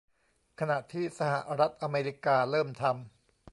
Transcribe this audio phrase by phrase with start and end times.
[0.59, 2.95] ขณะที่สหรัฐอเมริกาเริ่มทำ